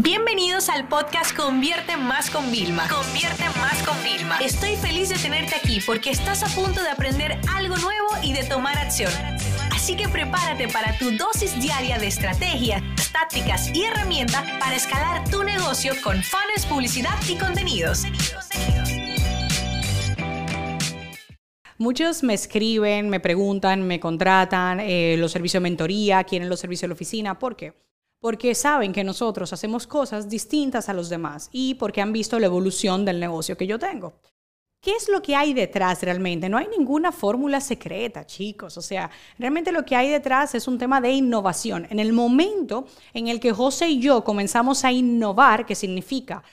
[0.00, 2.86] Bienvenidos al podcast Convierte Más con Vilma.
[2.88, 4.38] Convierte Más con Vilma.
[4.38, 8.44] Estoy feliz de tenerte aquí porque estás a punto de aprender algo nuevo y de
[8.44, 9.10] tomar acción.
[9.72, 12.80] Así que prepárate para tu dosis diaria de estrategias,
[13.10, 18.04] tácticas y herramientas para escalar tu negocio con fans, publicidad y contenidos.
[21.76, 26.82] Muchos me escriben, me preguntan, me contratan eh, los servicios de mentoría, quieren los servicios
[26.82, 27.38] de la oficina.
[27.40, 27.87] ¿Por qué?
[28.20, 32.46] Porque saben que nosotros hacemos cosas distintas a los demás y porque han visto la
[32.46, 34.14] evolución del negocio que yo tengo.
[34.80, 36.48] ¿Qué es lo que hay detrás realmente?
[36.48, 38.76] No hay ninguna fórmula secreta, chicos.
[38.76, 41.88] O sea, realmente lo que hay detrás es un tema de innovación.
[41.90, 46.44] En el momento en el que José y yo comenzamos a innovar, que significa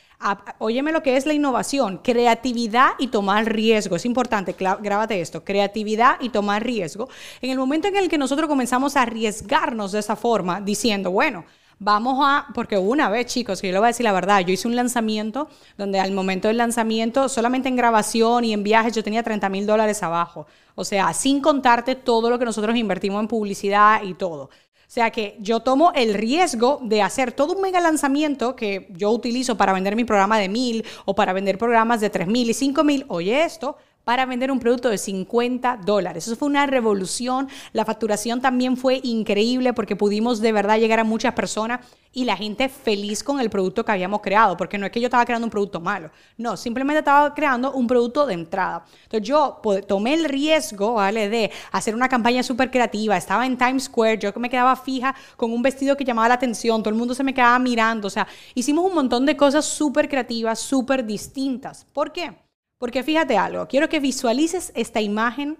[0.59, 3.95] óyeme lo que es la innovación, creatividad y tomar riesgo.
[3.95, 7.09] Es importante, grábate esto, creatividad y tomar riesgo.
[7.41, 11.45] En el momento en el que nosotros comenzamos a arriesgarnos de esa forma, diciendo, bueno,
[11.79, 14.53] vamos a, porque una vez, chicos, que yo le voy a decir la verdad, yo
[14.53, 19.03] hice un lanzamiento donde al momento del lanzamiento, solamente en grabación y en viajes, yo
[19.03, 20.47] tenía 30 mil dólares abajo.
[20.75, 24.49] O sea, sin contarte todo lo que nosotros invertimos en publicidad y todo.
[24.87, 29.11] O sea que yo tomo el riesgo de hacer todo un mega lanzamiento que yo
[29.11, 32.53] utilizo para vender mi programa de mil o para vender programas de tres mil y
[32.53, 33.05] cinco mil.
[33.07, 36.27] Oye, esto para vender un producto de 50 dólares.
[36.27, 37.49] Eso fue una revolución.
[37.73, 41.81] La facturación también fue increíble porque pudimos de verdad llegar a muchas personas
[42.15, 45.07] y la gente feliz con el producto que habíamos creado, porque no es que yo
[45.07, 48.85] estaba creando un producto malo, no, simplemente estaba creando un producto de entrada.
[49.03, 51.27] Entonces yo tomé el riesgo, ¿vale?
[51.27, 55.51] De hacer una campaña súper creativa, estaba en Times Square, yo me quedaba fija con
[55.51, 58.25] un vestido que llamaba la atención, todo el mundo se me quedaba mirando, o sea,
[58.53, 61.85] hicimos un montón de cosas súper creativas, súper distintas.
[61.91, 62.44] ¿Por qué?
[62.77, 65.57] Porque fíjate algo, quiero que visualices esta imagen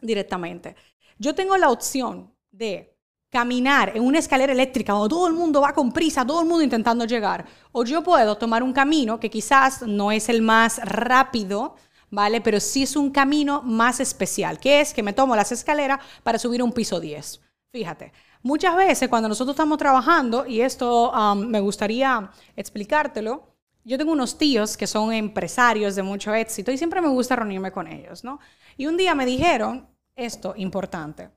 [0.00, 0.76] directamente.
[1.18, 2.96] Yo tengo la opción de
[3.28, 6.64] caminar en una escalera eléctrica donde todo el mundo va con prisa, todo el mundo
[6.64, 7.44] intentando llegar.
[7.72, 11.74] O yo puedo tomar un camino que quizás no es el más rápido,
[12.10, 12.40] ¿vale?
[12.40, 16.38] Pero sí es un camino más especial, que es que me tomo las escaleras para
[16.38, 17.42] subir un piso 10.
[17.72, 18.12] Fíjate,
[18.42, 23.55] muchas veces cuando nosotros estamos trabajando, y esto me gustaría explicártelo,
[23.86, 27.70] yo tengo unos tíos que son empresarios de mucho éxito y siempre me gusta reunirme
[27.70, 28.40] con ellos, ¿no?
[28.76, 31.30] Y un día me dijeron esto importante.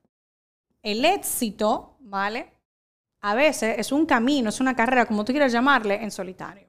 [0.82, 2.52] El éxito, ¿vale?
[3.22, 6.69] A veces es un camino, es una carrera, como tú quieras llamarle, en solitario.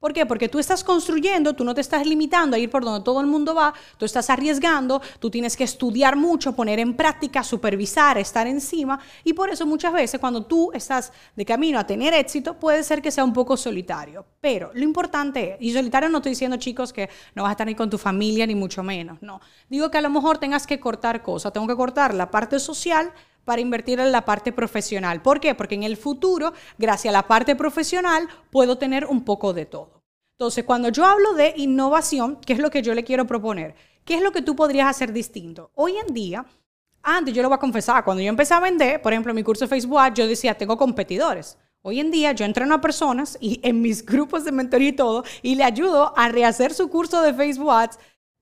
[0.00, 0.24] ¿Por qué?
[0.24, 3.26] Porque tú estás construyendo, tú no te estás limitando a ir por donde todo el
[3.26, 8.46] mundo va, tú estás arriesgando, tú tienes que estudiar mucho, poner en práctica, supervisar, estar
[8.46, 8.98] encima.
[9.24, 13.02] Y por eso muchas veces cuando tú estás de camino a tener éxito, puede ser
[13.02, 14.24] que sea un poco solitario.
[14.40, 17.66] Pero lo importante es, y solitario no estoy diciendo chicos que no vas a estar
[17.66, 19.42] ni con tu familia ni mucho menos, no.
[19.68, 23.12] Digo que a lo mejor tengas que cortar cosas, tengo que cortar la parte social
[23.44, 25.22] para invertir en la parte profesional.
[25.22, 25.54] ¿Por qué?
[25.54, 30.02] Porque en el futuro, gracias a la parte profesional, puedo tener un poco de todo.
[30.38, 33.74] Entonces, cuando yo hablo de innovación, ¿qué es lo que yo le quiero proponer?
[34.04, 35.70] ¿Qué es lo que tú podrías hacer distinto?
[35.74, 36.46] Hoy en día,
[37.02, 39.64] antes yo lo voy a confesar, cuando yo empecé a vender, por ejemplo, mi curso
[39.64, 41.58] de Facebook yo decía, tengo competidores.
[41.82, 45.24] Hoy en día yo entreno a personas y en mis grupos de mentoría y todo,
[45.42, 47.98] y le ayudo a rehacer su curso de Facebook Ads.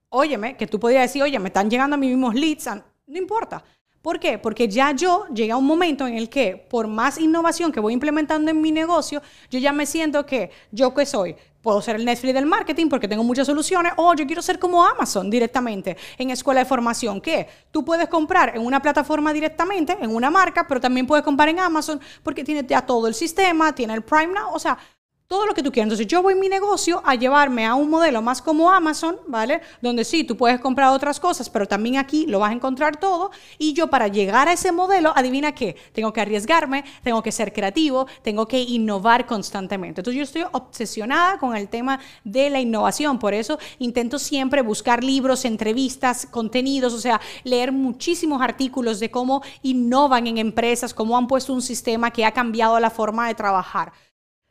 [0.09, 2.67] Óyeme, que tú podrías decir, oye, me están llegando a mis mismos leads,
[3.07, 3.63] no importa.
[4.09, 4.39] ¿Por qué?
[4.39, 7.93] Porque ya yo llegué a un momento en el que por más innovación que voy
[7.93, 9.21] implementando en mi negocio,
[9.51, 13.07] yo ya me siento que yo que soy, puedo ser el Netflix del marketing porque
[13.07, 17.49] tengo muchas soluciones, o yo quiero ser como Amazon directamente en escuela de formación, que
[17.71, 21.59] tú puedes comprar en una plataforma directamente, en una marca, pero también puedes comprar en
[21.59, 24.79] Amazon porque tiene ya todo el sistema, tiene el Prime Now, o sea,
[25.29, 25.89] todo lo que tú quieras.
[25.89, 29.61] Entonces yo voy mi negocio a llevarme a un modelo más como Amazon, ¿vale?
[29.83, 33.31] Donde sí, tú puedes comprar otras cosas, pero también aquí lo vas a encontrar todo.
[33.59, 37.53] Y yo para llegar a ese modelo, adivina qué, tengo que arriesgarme, tengo que ser
[37.53, 40.01] creativo, tengo que innovar constantemente.
[40.01, 43.19] Entonces yo estoy obsesionada con el tema de la innovación.
[43.19, 49.43] Por eso intento siempre buscar libros, entrevistas, contenidos, o sea, leer muchísimos artículos de cómo
[49.61, 53.93] innovan en empresas, cómo han puesto un sistema que ha cambiado la forma de trabajar.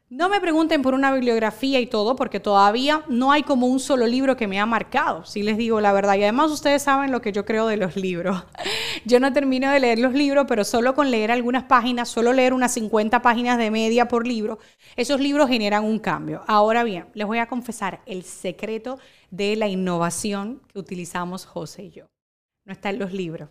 [0.10, 4.08] No me pregunten por una bibliografía y todo, porque todavía no hay como un solo
[4.08, 6.16] libro que me ha marcado, si les digo la verdad.
[6.16, 8.46] Y además ustedes saben lo que yo creo de los libros.
[9.06, 12.54] Yo no termino de leer los libros, pero solo con leer algunas páginas, solo leer
[12.54, 14.60] unas 50 páginas de media por libro,
[14.96, 16.44] esos libros generan un cambio.
[16.48, 19.00] Ahora bien, les voy a confesar el secreto
[19.30, 22.06] de la innovación que utilizamos José y yo.
[22.66, 23.50] No está en los libros,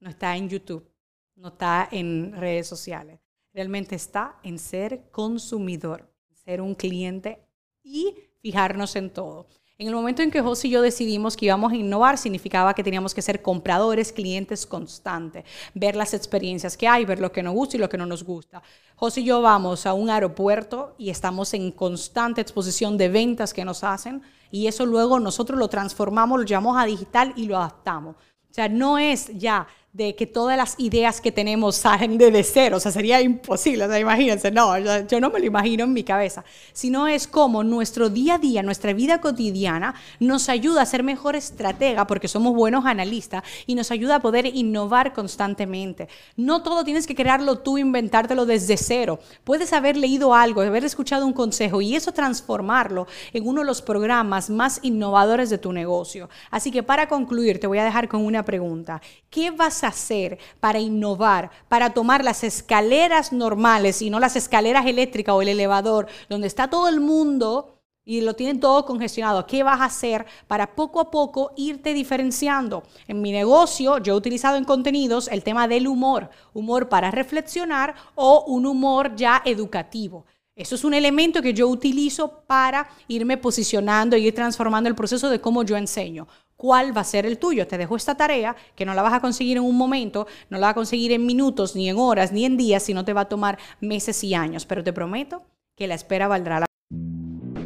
[0.00, 0.88] no está en YouTube,
[1.36, 3.21] no está en redes sociales
[3.52, 6.10] realmente está en ser consumidor,
[6.44, 7.44] ser un cliente
[7.82, 9.46] y fijarnos en todo.
[9.78, 12.84] En el momento en que José y yo decidimos que íbamos a innovar, significaba que
[12.84, 15.44] teníamos que ser compradores, clientes constantes,
[15.74, 18.22] ver las experiencias que hay, ver lo que nos gusta y lo que no nos
[18.22, 18.62] gusta.
[18.94, 23.64] José y yo vamos a un aeropuerto y estamos en constante exposición de ventas que
[23.64, 24.22] nos hacen
[24.52, 28.14] y eso luego nosotros lo transformamos, lo llamamos a digital y lo adaptamos.
[28.14, 32.78] O sea, no es ya de que todas las ideas que tenemos salen de cero,
[32.78, 36.02] o sea, sería imposible, o sea, imagínense, no, yo, no me lo imagino en mi
[36.02, 41.02] cabeza, sino es como nuestro día a día, nuestra vida cotidiana nos ayuda a ser
[41.02, 46.08] mejor estratega porque somos buenos analistas y nos ayuda a poder innovar constantemente.
[46.36, 49.18] No todo tienes que crearlo tú, inventártelo desde cero.
[49.44, 53.82] Puedes haber leído algo, haber escuchado un consejo y eso transformarlo en uno de los
[53.82, 56.30] programas más innovadores de tu negocio.
[56.50, 59.02] Así que para concluir, te voy a dejar con una pregunta.
[59.28, 65.34] ¿Qué vas hacer para innovar, para tomar las escaleras normales y no las escaleras eléctricas
[65.34, 69.46] o el elevador, donde está todo el mundo y lo tienen todo congestionado.
[69.46, 72.82] ¿Qué vas a hacer para poco a poco irte diferenciando?
[73.06, 77.94] En mi negocio yo he utilizado en contenidos el tema del humor, humor para reflexionar
[78.14, 80.26] o un humor ya educativo.
[80.54, 85.30] Eso es un elemento que yo utilizo para irme posicionando y ir transformando el proceso
[85.30, 86.28] de cómo yo enseño
[86.62, 87.66] cuál va a ser el tuyo.
[87.66, 90.68] Te dejo esta tarea que no la vas a conseguir en un momento, no la
[90.68, 93.28] vas a conseguir en minutos, ni en horas, ni en días, sino te va a
[93.28, 94.64] tomar meses y años.
[94.64, 95.42] Pero te prometo
[95.76, 96.66] que la espera valdrá la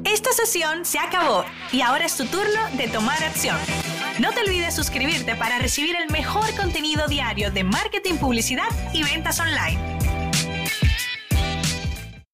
[0.04, 3.58] Esta sesión se acabó y ahora es tu turno de tomar acción.
[4.18, 9.38] No te olvides suscribirte para recibir el mejor contenido diario de marketing, publicidad y ventas
[9.40, 9.95] online.